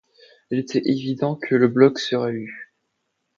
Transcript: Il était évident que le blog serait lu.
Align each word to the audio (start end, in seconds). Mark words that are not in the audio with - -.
Il 0.49 0.57
était 0.57 0.81
évident 0.85 1.35
que 1.35 1.53
le 1.53 1.67
blog 1.67 1.99
serait 1.99 2.31
lu. 2.31 2.73